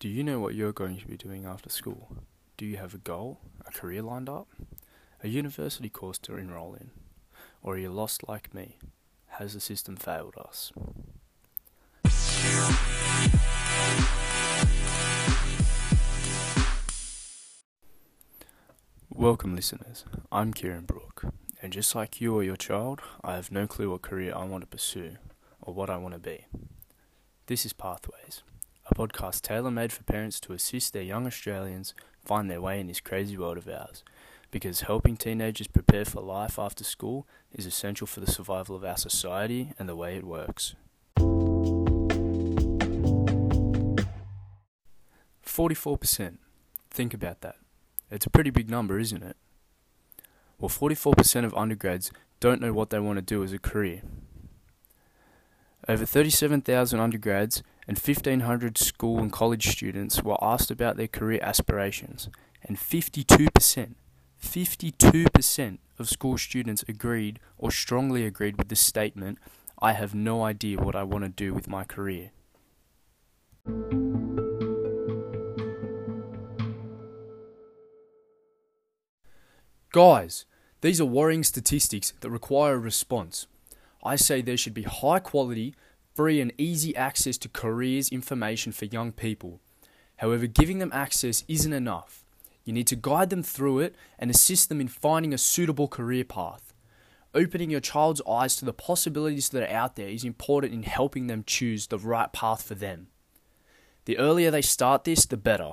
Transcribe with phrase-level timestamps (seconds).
[0.00, 2.16] Do you know what you're going to be doing after school?
[2.56, 4.48] Do you have a goal, a career lined up,
[5.22, 6.90] a university course to enroll in?
[7.62, 8.78] Or are you lost like me?
[9.32, 10.72] Has the system failed us?
[19.10, 20.06] Welcome, listeners.
[20.32, 21.24] I'm Kieran Brook,
[21.60, 24.62] and just like you or your child, I have no clue what career I want
[24.62, 25.16] to pursue
[25.60, 26.46] or what I want to be.
[27.48, 28.42] This is Pathways,
[28.90, 31.94] a podcast tailor made for parents to assist their young Australians
[32.24, 34.02] find their way in this crazy world of ours,
[34.50, 38.96] because helping teenagers prepare for life after school is essential for the survival of our
[38.96, 40.74] society and the way it works.
[45.44, 46.38] 44%.
[46.90, 47.56] Think about that.
[48.10, 49.36] It's a pretty big number, isn't it?
[50.58, 54.02] Well, 44% of undergrads don't know what they want to do as a career.
[55.90, 62.28] Over 37,000 undergrads and 1,500 school and college students were asked about their career aspirations,
[62.62, 63.94] and 52%,
[64.40, 69.38] 52% of school students agreed or strongly agreed with the statement,
[69.82, 72.30] I have no idea what I want to do with my career.
[79.90, 80.44] Guys,
[80.82, 83.48] these are worrying statistics that require a response.
[84.02, 85.74] I say there should be high quality,
[86.14, 89.60] free, and easy access to careers information for young people.
[90.16, 92.24] However, giving them access isn't enough.
[92.64, 96.24] You need to guide them through it and assist them in finding a suitable career
[96.24, 96.72] path.
[97.34, 101.26] Opening your child's eyes to the possibilities that are out there is important in helping
[101.26, 103.08] them choose the right path for them.
[104.04, 105.72] The earlier they start this, the better.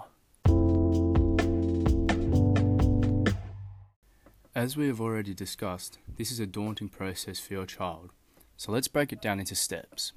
[4.58, 8.10] As we have already discussed, this is a daunting process for your child,
[8.56, 10.14] so let's break it down into steps.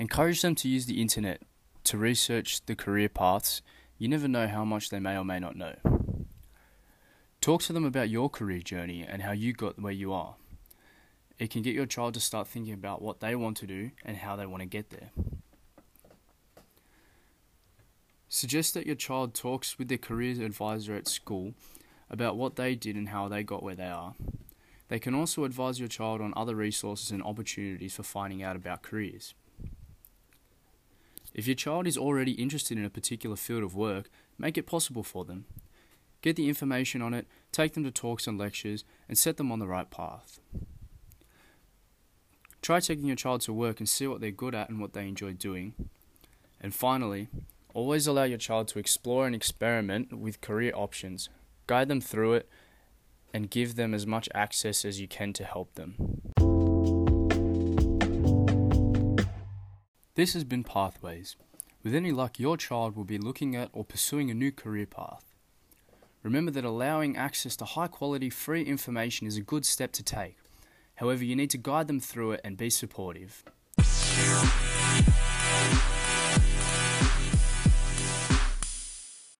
[0.00, 1.40] Encourage them to use the internet
[1.84, 3.62] to research the career paths.
[3.96, 5.76] You never know how much they may or may not know.
[7.40, 10.34] Talk to them about your career journey and how you got where you are.
[11.38, 14.16] It can get your child to start thinking about what they want to do and
[14.16, 15.10] how they want to get there.
[18.28, 21.54] Suggest that your child talks with their careers advisor at school
[22.12, 24.14] about what they did and how they got where they are.
[24.88, 28.82] They can also advise your child on other resources and opportunities for finding out about
[28.82, 29.32] careers.
[31.32, 35.02] If your child is already interested in a particular field of work, make it possible
[35.02, 35.46] for them.
[36.20, 39.58] Get the information on it, take them to talks and lectures, and set them on
[39.58, 40.38] the right path.
[42.60, 45.08] Try taking your child to work and see what they're good at and what they
[45.08, 45.74] enjoy doing.
[46.60, 47.28] And finally,
[47.74, 51.30] always allow your child to explore and experiment with career options
[51.72, 52.46] guide them through it,
[53.32, 55.94] and give them as much access as you can to help them.
[60.14, 61.34] This has been Pathways.
[61.82, 65.24] With any luck, your child will be looking at or pursuing a new career path.
[66.22, 70.36] Remember that allowing access to high quality, free information is a good step to take.
[70.96, 73.42] However, you need to guide them through it and be supportive.